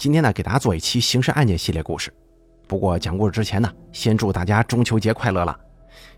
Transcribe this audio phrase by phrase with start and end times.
[0.00, 2.10] 今天呢，给大家做一期刑事案件系列故事。
[2.66, 5.54] 不过讲故事之前呢，先祝大家中秋节快乐了。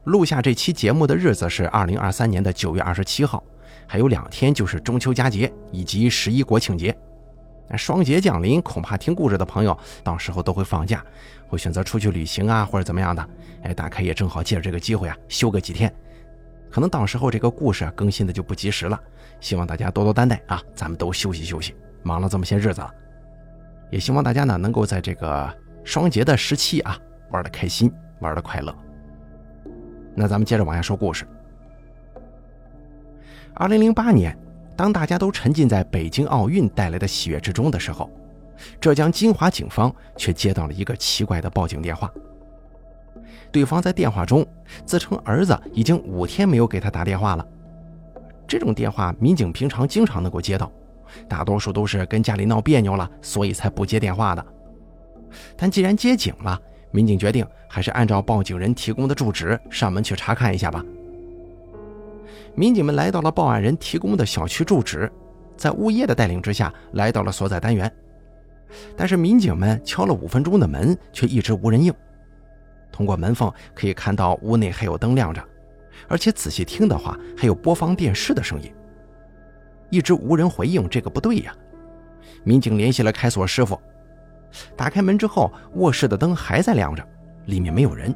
[0.05, 3.43] 录下这期节目的日子是二零二三年的九月二十七号，
[3.89, 6.97] 还有两天就是中秋佳节以及十一国庆节。
[7.77, 11.05] 双节降临，恐怕听故事的朋友到时候都会放假，
[11.49, 13.29] 会选择出去旅行啊，或者怎么样的。
[13.65, 15.93] 哎，大概也正好借着这个机会啊，休个几天。
[16.71, 18.97] 可能到时候这个故事更新的就不及时了，
[19.41, 21.75] 希望大家多多担待啊，咱们都休息休息，
[22.05, 22.95] 忙了这么些日子了。
[23.93, 26.99] 也希望大家呢能够在这个双节的时期啊
[27.31, 28.75] 玩的开心，玩的快乐。
[30.15, 31.27] 那咱们接着往下说故事。
[33.53, 34.37] 二零零八年，
[34.75, 38.11] 当大家都沉浸在北京奥运带来的喜悦之中的时候，
[38.81, 42.11] 浙江金华警方却接到了一个奇怪的报警电话。
[43.51, 44.47] 对方在电话中
[44.87, 47.47] 自称儿子已经五天没有给他打电话了。
[48.49, 50.73] 这种电话，民警平常经常能够接到。
[51.29, 54.47] 大多数都是跟家里闹别扭了，所以才不接电话的。
[55.57, 56.61] 但既然接警了，
[56.91, 60.85] 民警决定还是按照报警人提供的住址上门去查看一下吧。
[62.55, 65.11] 民警们来到了报案人提供的小区住址，
[65.57, 67.91] 在物业的带领之下来到了所在单元。
[68.97, 71.93] 但是民警们敲了五分钟的门，却一直无人应。
[72.91, 75.43] 通过门缝可以看到屋内还有灯亮着，
[76.09, 78.71] 而且仔细听的话，还有播放电视的声音。
[79.93, 81.55] 一直无人回应，这个不对呀！
[82.45, 83.79] 民警联系了开锁师傅，
[84.75, 87.07] 打开门之后，卧室的灯还在亮着，
[87.45, 88.13] 里面没有人。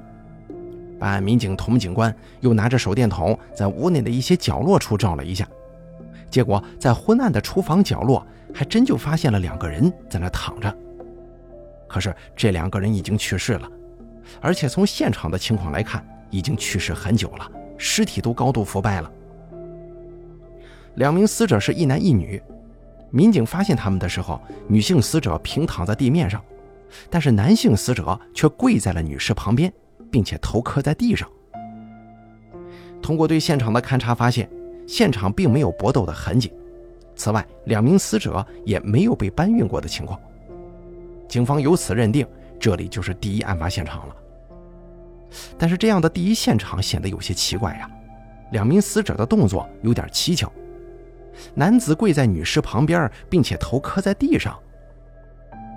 [0.99, 5.47] 办案民警童警官又拿着手电筒在屋内的一些角落处照了一下，
[6.31, 10.75] 结果在昏暗的厨房角落，还真就发现了两个人在那躺着。
[11.87, 13.71] 可是这两个人已经去世了，
[14.41, 19.13] 而且从现场的情况来看，已经去世很久了，尸体都高度腐败了。
[20.97, 22.43] 两名死者是一男一女，
[23.11, 26.43] 民警发现他们的时候，女性死者平躺在地面上，
[27.11, 29.73] 但是男性死者却跪在了女尸旁边，
[30.11, 31.29] 并且头磕在地上。
[33.03, 34.49] 通过对现场的勘查发现，
[34.87, 36.51] 现场并没有搏斗的痕迹，
[37.15, 40.19] 此外，两名死者也没有被搬运过的情况。
[41.29, 42.27] 警方由此认定，
[42.59, 44.17] 这里就是第一案发现场了。
[45.59, 47.91] 但是这样的第一现场显得有些奇怪呀，
[48.53, 50.51] 两名死者的动作有点蹊跷。
[51.55, 54.59] 男子跪在女尸旁边，并且头磕在地上。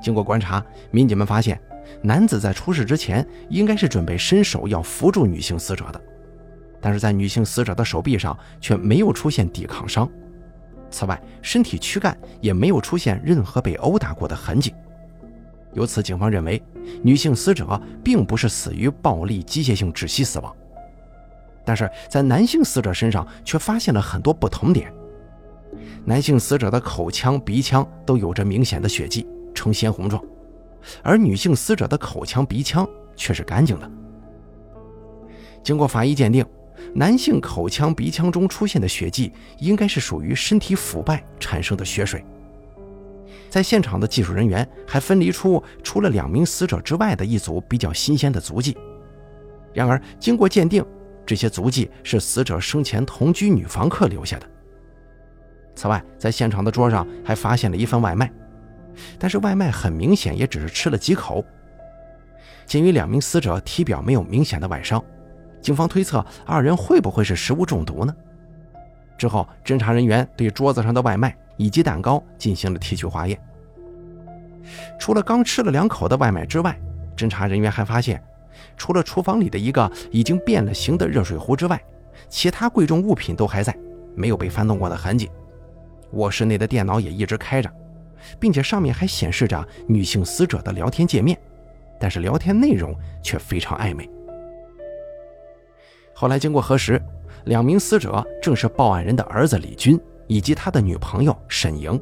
[0.02, 1.60] 经过观察，民警们发现，
[2.02, 6.02] 男子在出事之前应该是准备伸手要扶住女性死者的，
[6.80, 10.10] 但是在女性死者的手臂上却没有出现抵抗伤。
[10.90, 14.74] 此外，身体躯干也没有出现任何被殴打过的痕迹。
[15.74, 16.62] 由此，警方认为
[17.04, 20.56] 女性死者并不是死于暴力机械性窒息死亡。
[21.64, 24.92] 但是在男性死者身上却发现了很多不同点。
[26.10, 30.20] 男性死者的口腔、鼻腔都有着明显的血迹，呈鲜红状，
[31.04, 32.84] 而女性死者的口腔、鼻腔
[33.16, 33.92] 却是干净的。
[35.62, 36.44] 经过法医鉴定，
[36.96, 42.26] 男性口腔、鼻腔中出现的血迹应该是属于身体腐败产生的血水。
[43.48, 48.76] 在现场的技术人员还分离出除了两名死者之外的一组比较新鲜的足迹，
[49.76, 50.84] 然而经过鉴定，
[51.24, 54.50] 这些足迹是死者生前同居女房客留下的。
[55.76, 58.32] 此外，在现场的桌上还发现了一份外卖，
[59.18, 61.44] 但是外卖很明显也只是吃了几口。
[62.66, 65.04] 鉴于两名死者体表没有明显的外伤，
[65.62, 68.16] 警方推测二人会不会是食物中毒呢？
[69.18, 73.40] 之后，侦查人员对桌子上的外卖以及蛋糕进行了提取化验。
[75.00, 76.78] 除了刚吃了两口的外卖之外，
[77.18, 78.22] 侦查人员还发现，
[78.78, 81.82] 除了厨房里的一个已经变了形的热水壶之外，
[82.30, 83.76] 其他贵重物品都还在，
[84.16, 85.30] 没有被翻动过的痕迹。
[86.12, 87.72] 卧室内的电脑也一直开着，
[88.40, 91.38] 并且上面还显示着女性死者的聊天界面，
[92.00, 94.10] 但是聊天内容却非常暧昧。
[96.14, 97.02] 后来经过核实，
[97.46, 102.00] 两名死者正是报案人的儿子李军以及他的女朋友沈莹。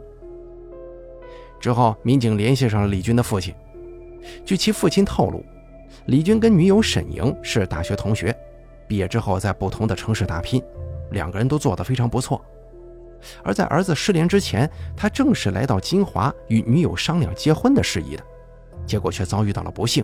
[1.60, 3.54] 之后，民警联系上了李军的父亲，
[4.46, 5.44] 据其父亲透露，
[6.06, 8.36] 李军跟女友沈莹是大学同学，
[8.88, 10.62] 毕业之后在不同的城市打拼，
[11.12, 12.44] 两个人都做得非常不错。
[13.44, 18.24] 而在儿子失联之前，他正是来到金华与女友商量结婚的事宜的，
[18.86, 20.04] 结果却遭遇到了不幸，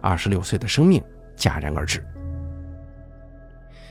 [0.00, 1.02] 二十六岁的生命
[1.36, 2.04] 戛然而止。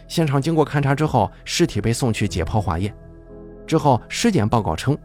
[0.08, 2.94] 现场经过勘查之后，尸体被送去解剖化验，
[3.66, 4.98] 之后尸检报告称，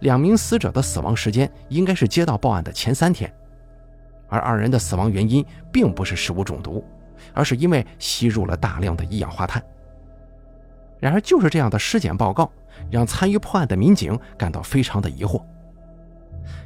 [0.00, 3.32] 两名死者的死亡时间应该是接到报案的前三天，
[4.28, 6.84] 而二人的死亡原因并不是食物中毒，
[7.32, 9.62] 而是因为吸入了大量的一氧化碳。
[11.00, 12.50] 然而，就是这样的尸检报告。
[12.90, 15.42] 让参与破案的民警感到非常的疑惑。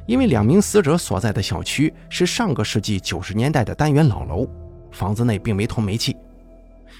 [0.05, 4.47] 因为两名死者所在的小区是上个世纪九十年代的单元老楼，
[4.91, 6.15] 房子内并没通煤气，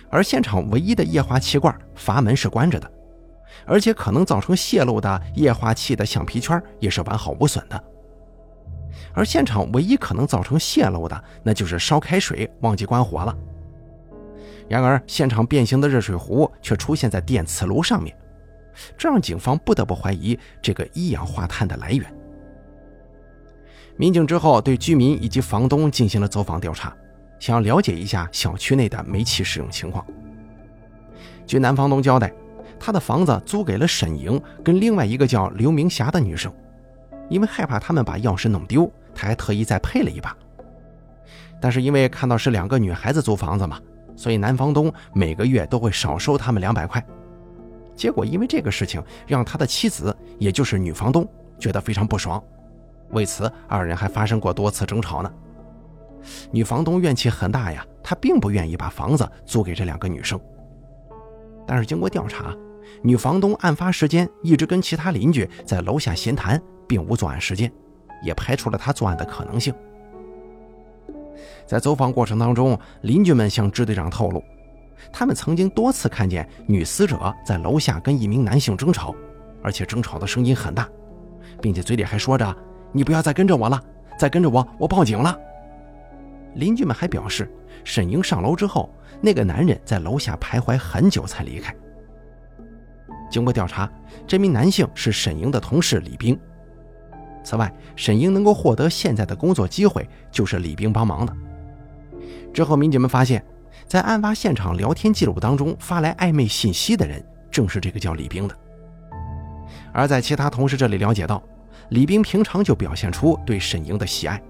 [0.10, 2.92] 而现场唯一的液化气罐阀门是关着的，
[3.66, 7.84] 而且可能造成泄漏的液化气的橡皮圈也是完好无损的。
[9.14, 13.36] 而现场唯一可能造成泄漏的，那就是烧开水忘记关火了。
[14.67, 18.15] 然而，现场变形的热水壶却出现在电磁炉上面，
[18.97, 22.06] 这让警方不得不怀疑这个一氧化碳的来源。
[23.95, 26.94] 民警之后对居民以及房东进行了走访调查，
[27.39, 30.06] 想要了解一下小区内的煤气使用情况。
[31.45, 32.33] 据男房东交代，
[32.79, 36.51] 他的房子租给了沈莹跟另外一个叫刘明霞的女生，
[37.29, 40.35] 因为害怕他们把钥匙弄丢，他还特意再配了一把。
[41.62, 43.79] 但是因为看到是两个女孩子租房子嘛，
[44.15, 47.03] 所以男房东每个月都会少收他们两百块。
[47.95, 51.27] 结果因为这个事情，让他的妻子，也就是女房东，
[51.57, 52.44] 觉得非常不爽。
[53.12, 55.31] 为此，二人还发生过多次争吵呢。
[56.51, 60.39] 女房东怨气很大呀，她并不愿意把房子租给这两个女生。
[61.67, 62.53] 但是经过调查，
[63.01, 67.71] 女房东案发时间一直跟其他邻居在楼下闲谈，并无作案时间，
[68.23, 69.73] 也排除了她作案的可能性。
[71.66, 74.44] 在走访过程当中，邻居们向支队长透露，
[75.12, 79.14] 他们曾经多次看见女死者在楼下跟一名男性争吵，
[79.62, 80.88] 而且争吵的声音很大，
[81.62, 82.56] 并且嘴里还说着。
[82.92, 83.82] 你不要再跟着我了，
[84.18, 85.38] 再跟着我，我报警了。
[86.54, 87.52] 邻居们还表示，
[87.84, 88.90] 沈英上楼之后，
[89.20, 91.76] 那个男人在楼下徘徊很久才离开。
[93.30, 93.92] 经过调查，
[94.26, 96.40] 这名男性是沈英的同事李兵。
[97.45, 101.33] 此外，沈英能够获得现在的工作机会，就是李兵帮忙的。
[102.53, 103.45] 之后，民警们发现，
[103.88, 108.57] 在案发现场聊天记录当中发来暧昧信息的人，正是这个叫李兵的。
[109.94, 111.42] 而在其他同事这里了解到。
[111.89, 114.41] 李兵平常就表现出对沈莹的喜爱，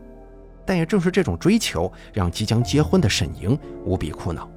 [0.65, 4.49] 但也正是这种追求，让即将结婚的沈莹无比苦恼。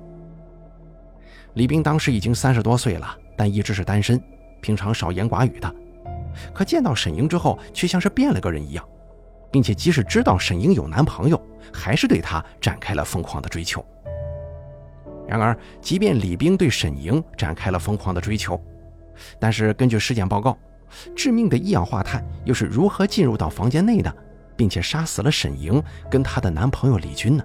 [1.54, 4.22] 李兵当时已经三十多岁了，但一直是单身，
[4.60, 5.74] 平常少言寡语的。
[6.54, 8.84] 可见到沈莹之后，却像是变了个人一样，
[9.50, 11.40] 并且即使知道沈莹有男朋友，
[11.72, 13.84] 还是对她展开了疯狂的追求。
[15.26, 18.60] 然而，即便李兵对沈莹展开了疯狂的追求，
[19.38, 20.56] 但是根据尸检报告。
[21.14, 24.10] 致命的一氧化碳又是如何进入到房间内的，
[24.56, 27.44] 并且杀死了沈莹跟她的男朋友李军呢？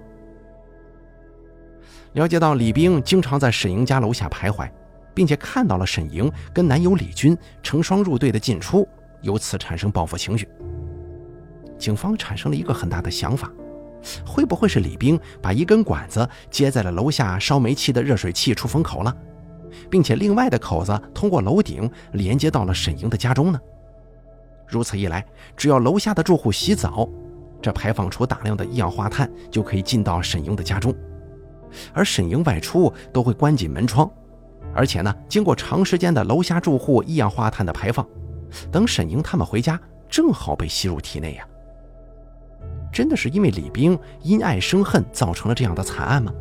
[2.14, 4.66] 了解到李兵经常在沈莹家楼下徘徊，
[5.14, 8.86] 并且看到了沈莹跟男友李军成双入对的进出，
[9.22, 10.48] 由此产生报复情绪。
[11.78, 13.50] 警方产生了一个很大的想法：
[14.26, 19.16] 会不会是李兵把一根管子接在了楼下烧煤气的热水器出风口了？
[19.90, 23.60] 并且另外的口子通过楼顶连接到了沈莹的家中呢。
[24.66, 25.24] 如此一来，
[25.56, 27.08] 只要楼下的住户洗澡，
[27.60, 30.94] 这排放出大量的一氧化碳就可以进到沈莹的家中。
[31.92, 34.08] 而沈莹外出都会关紧门窗，
[34.74, 38.06] 而且呢，经过长时间的楼下住户一氧化碳的排放，
[38.72, 41.46] 等沈莹他们回家，正好被吸入体内呀。
[42.92, 46.32] 真的是因为李兵因爱生恨造成了这样的惨案吗？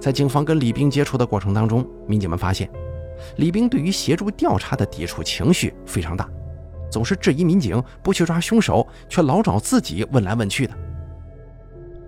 [0.00, 2.70] 在警方跟李兵接触的过程当中，民警们发现，
[3.36, 6.28] 李兵对于协助调查的抵触情绪非常大，
[6.90, 10.74] 总是质疑民警不去抓凶手，却老找自己问来问去的。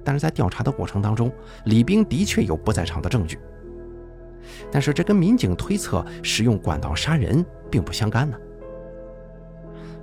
[0.04, 1.30] 但是在调查的过程当中，
[1.64, 3.38] 李兵的确有不在场的证据，
[4.70, 8.36] 但是这跟民警推测使用管道杀人并不相干呢。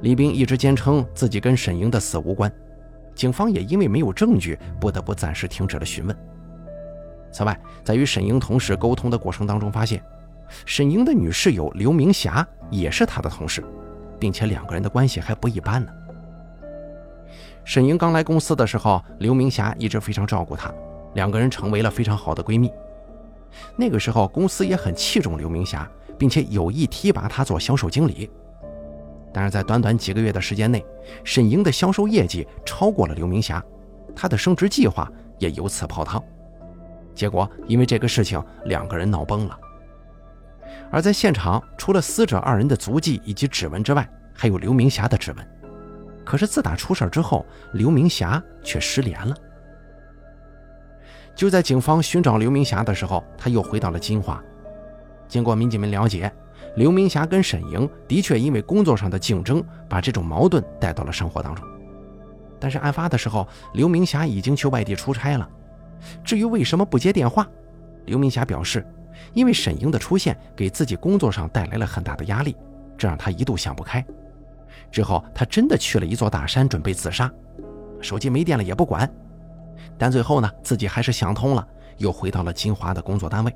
[0.01, 2.51] 李兵一直坚称自己跟沈莹的死无关，
[3.15, 6.15] 警方也因为没有证据，不得不暂时停止了询问。
[7.31, 10.03] 此外，在与沈莹同事沟通的过程当中，发现
[10.65, 13.63] 沈莹的女室友刘明霞也是她的同事，
[14.19, 15.91] 并且两个人的关系还不一般呢。
[17.63, 20.71] 沈莹刚来公司的时候，刘明霞一直非常照顾她，
[21.15, 22.71] 两个人成为了非常好的闺蜜。
[23.75, 28.29] 那个时候，公司也很器重刘明霞，并且有意提拔她做销售经理。
[29.33, 30.85] 但是在短短几个月的时间内，
[31.23, 33.63] 沈莹的销售业绩超过了刘明霞，
[34.15, 36.23] 她的升职计划也由此泡汤。
[37.13, 39.59] 结果，因为这个事情，两个人闹崩了。
[40.91, 45.47] 而在现场，除了死者二人的足迹以及指纹之外，还有刘明霞的指纹。
[46.23, 49.35] 可是自打出事之后，刘明霞却失联了。
[51.35, 54.41] 就在警方寻找刘明霞的时候，他又回到了金华。
[55.27, 56.31] 经过民警们了解，
[56.75, 61.65] 刘明霞跟沈莹的确因为工作上的竞争，把这种矛盾带到了生活当中。
[62.59, 65.47] 但是案发的时候，刘明霞已经去外地出差了。
[66.23, 67.45] 至于为什么不接电话，
[68.05, 68.85] 刘明霞表示，
[69.33, 72.55] 因为沈莹的出现给自己工作上带来了很大的压力，
[72.97, 74.03] 这让她一度想不开。
[74.91, 77.29] 之后他真的去了一座大山，准备自杀。
[77.99, 79.09] 手机没电了也不管，
[79.97, 81.67] 但最后呢，自己还是想通了，
[81.97, 83.55] 又回到了金华的工作单位。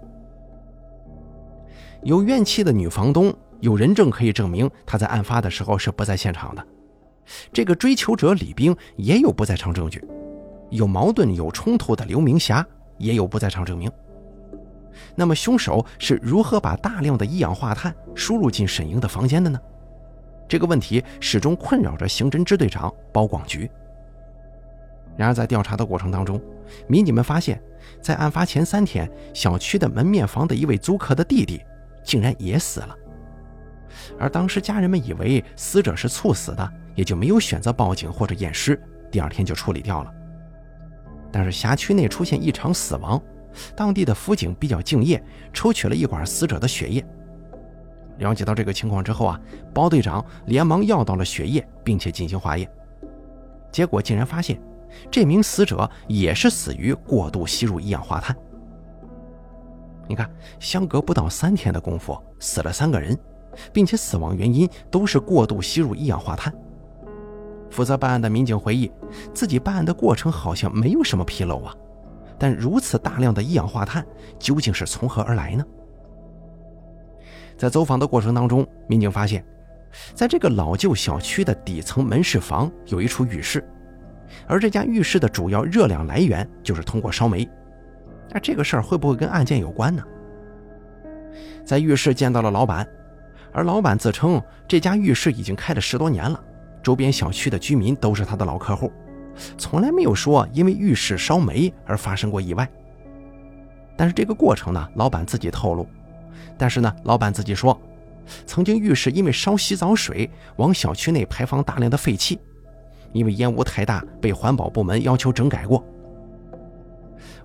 [2.04, 6.66] 有怨气的女房东有人证可以证明她在案发的时候是不在现场的。
[7.52, 10.04] 这个追求者李兵也有不在场证据，
[10.70, 12.66] 有矛盾有冲突的刘明霞
[12.98, 13.92] 也有不在场证明。
[15.16, 19.60] 那么凶手是如何把大量的一氧化碳输入进沈莹的房间的呢？
[20.48, 23.70] 这个问题始终困扰着刑侦支队长包广菊。
[25.20, 26.42] 然而在调查的过程当中，
[26.88, 27.62] 民警们发现，
[28.02, 31.62] 在案发前三天，小区的门面房的一位租客的弟弟
[32.06, 32.96] 竟然也死了。
[34.18, 40.14] 而当时家人们以为死者是猝死的，也就没有选择报警或者验尸，第二天就处理掉了。
[41.34, 43.22] 但是辖区内出现异常死亡，
[43.76, 45.22] 当地的辅警比较敬业，
[45.52, 47.06] 抽取了一管死者的血液。
[48.20, 49.38] 了解到这个情况之后啊，
[49.74, 52.72] 包队长连忙要到了血液，并且进行化验，
[53.70, 54.58] 结果竟然发现，
[55.12, 58.36] 这名死者也是死于过度吸入一氧化碳。
[60.08, 60.30] 你看，
[60.60, 63.18] 相隔不到三天的功夫，死了三个人。
[63.74, 66.54] 并且死亡原因都是过度吸入一氧化碳。
[67.70, 68.92] 负责办案的民警回忆，
[69.34, 71.76] 自己办案的过程好像没有什么纰漏啊，
[72.38, 74.06] 但如此大量的一氧化碳
[74.38, 75.66] 究竟是从何而来呢？
[77.58, 79.44] 在走访的过程当中，民警发现，
[80.14, 83.68] 在这个老旧小区的底层门市房有一处浴室，
[84.48, 87.48] 而这家浴室的主要热量来源就是通过烧煤。
[88.32, 90.04] 那这个事儿会不会跟案件有关呢？
[91.66, 92.88] 在浴室见到了老板。
[93.52, 96.40] 而老板自称这家浴室已经开了十多年了，
[96.84, 98.92] 周边小区的居民都是他的老客户，
[99.58, 102.70] 从来没有说因为浴室烧煤而发生过意外。
[103.98, 105.88] 但是这个过程呢，老板自己透露，
[106.60, 107.76] 但是呢，老板自己说，
[108.46, 112.40] 曾经浴室因为烧洗澡水往小区内排放大量的废气，
[113.12, 115.84] 因为烟雾太大，被环保部门要求整改过。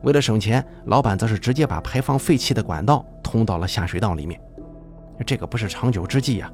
[0.02, 4.40] 为了省钱，老板则是直接把排放废气的管道通到了下水道里面。
[5.24, 6.52] 这个不是长久之计呀，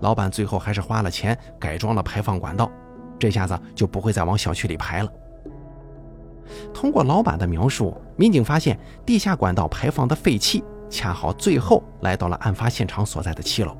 [0.00, 2.70] 老板最后还是花了钱改装了排放管道，
[3.18, 5.12] 这下子就不会再往小区里排了。
[6.74, 13.74] 通过老板的描述，民警发现地下管道排放的废气恰好最后来到了案发现场所在的七楼。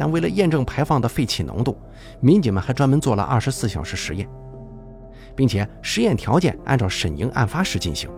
[0.00, 1.76] 但为了验证排放的废气浓度，
[2.20, 4.26] 民警们还专门做了二十四小时实验，
[5.36, 8.08] 并且实验条件按照沈莹案发时进行。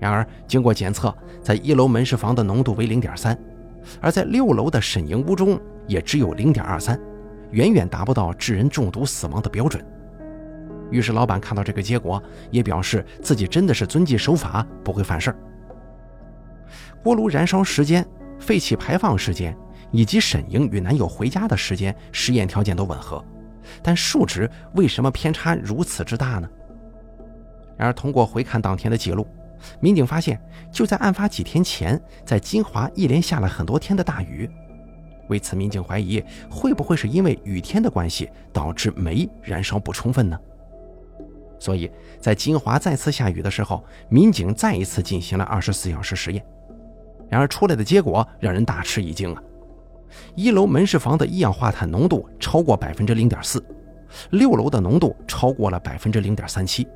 [0.00, 3.38] 然而经过检测，在一楼门市房的浓度为零点三。
[4.00, 5.56] 而在六楼的沈莹屋中，
[5.86, 7.00] 也只有零点二三，
[7.52, 9.80] 远远达不到致人中毒死亡的标准。
[10.90, 12.20] 于是老板看到这个结果，
[12.50, 15.36] 也表示自己真的是遵纪守法，不会犯事儿。
[17.04, 18.04] 锅炉燃烧时间、
[18.40, 19.56] 废气排放时间
[19.96, 23.24] 以及沈莹与男友回家的时间，实验条件都吻合，
[23.82, 26.46] 但数值为什么偏差如此之大呢？
[27.78, 29.26] 然而，通过回看当天的记录。
[29.80, 30.38] 民警发现，
[30.70, 34.50] 就在案发几天前，在金华一连下了很多天的大雨。
[35.30, 40.38] 为此，民警怀疑会不会是因为雨天的关系导致煤燃烧不充分呢？
[41.58, 46.44] 所以在金华再次下雨的时候，民警再一次进行了二十四小时实验。
[47.30, 49.42] 然而出来的结果让人大吃一惊啊！
[50.34, 53.64] 一楼门市房的一氧化碳浓度超过百分之零点四，
[54.30, 56.86] 六楼的浓度超过了百分之零点三七。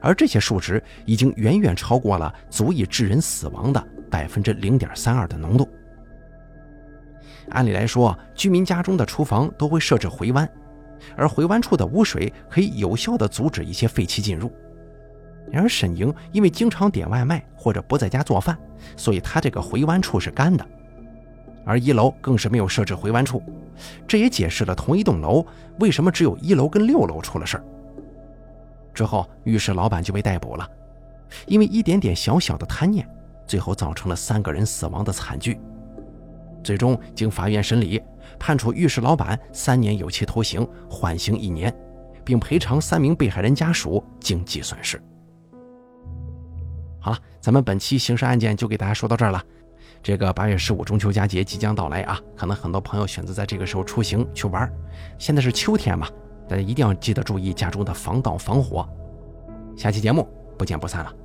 [0.00, 5.68] 而这些数值已经远远超过了足以致人死亡的百分之零点三二的浓度。
[7.50, 10.48] 按理来说，居民家中的厨房都会设置回弯，
[11.14, 14.50] 而回弯处的污水可以有效地阻止一些废气进入。
[15.52, 18.56] 然而沈莹因为经常点外卖或者不在家做饭，
[18.96, 20.66] 所以她这个回弯处是干的，
[21.64, 23.42] 而一楼更是没有设置回弯处，
[24.06, 25.44] 这也解释了同一栋楼
[25.80, 27.64] 为什么只有一楼跟六楼出了事儿。
[28.92, 30.68] 之后，浴室老板就被逮捕了，
[31.46, 33.08] 因为一点点小小的贪念，
[33.46, 35.58] 最后造成了三个人死亡的惨剧。
[36.62, 38.00] 最终经法院审理，
[38.38, 41.74] 判处浴室老板三年有期徒刑，缓刑一年，
[42.24, 45.02] 并赔偿三名被害人家属经济损失。
[47.00, 49.42] 好了，咱们本期刑事案件就给大家说到这儿了。
[50.04, 54.70] 这个八月十五中秋佳节即将到来啊，可能很多朋友选择在这个时候出行去玩。
[55.18, 56.06] 现在是秋天嘛。
[56.46, 58.86] 大家一定要记得注意家中的防盗防火。
[59.74, 61.23] 下期节目不见不散了。